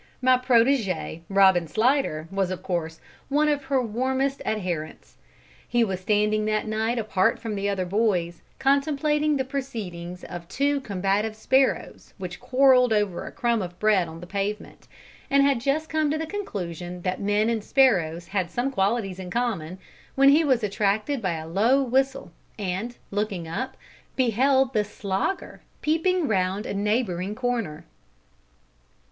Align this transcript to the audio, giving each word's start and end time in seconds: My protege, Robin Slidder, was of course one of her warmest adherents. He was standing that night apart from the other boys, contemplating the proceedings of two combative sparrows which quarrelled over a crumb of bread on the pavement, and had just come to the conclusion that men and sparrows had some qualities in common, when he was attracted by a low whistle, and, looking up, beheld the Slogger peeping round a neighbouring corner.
My 0.19 0.35
protege, 0.35 1.21
Robin 1.29 1.67
Slidder, 1.67 2.27
was 2.31 2.49
of 2.49 2.63
course 2.63 2.99
one 3.29 3.47
of 3.47 3.65
her 3.65 3.79
warmest 3.79 4.41
adherents. 4.47 5.17
He 5.67 5.83
was 5.83 5.99
standing 5.99 6.45
that 6.45 6.65
night 6.67 6.97
apart 6.97 7.37
from 7.37 7.53
the 7.53 7.69
other 7.69 7.85
boys, 7.85 8.41
contemplating 8.57 9.37
the 9.37 9.45
proceedings 9.45 10.23
of 10.23 10.47
two 10.47 10.81
combative 10.81 11.35
sparrows 11.35 12.15
which 12.17 12.39
quarrelled 12.39 12.91
over 12.93 13.27
a 13.27 13.31
crumb 13.31 13.61
of 13.61 13.77
bread 13.77 14.07
on 14.07 14.21
the 14.21 14.25
pavement, 14.25 14.87
and 15.29 15.43
had 15.43 15.61
just 15.61 15.87
come 15.87 16.09
to 16.09 16.17
the 16.17 16.25
conclusion 16.25 17.03
that 17.03 17.21
men 17.21 17.47
and 17.47 17.63
sparrows 17.63 18.29
had 18.29 18.49
some 18.49 18.71
qualities 18.71 19.19
in 19.19 19.29
common, 19.29 19.77
when 20.15 20.29
he 20.29 20.43
was 20.43 20.63
attracted 20.63 21.21
by 21.21 21.33
a 21.33 21.47
low 21.47 21.83
whistle, 21.83 22.31
and, 22.57 22.97
looking 23.11 23.47
up, 23.47 23.77
beheld 24.15 24.73
the 24.73 24.83
Slogger 24.83 25.61
peeping 25.83 26.27
round 26.27 26.65
a 26.65 26.73
neighbouring 26.73 27.35
corner. 27.35 27.85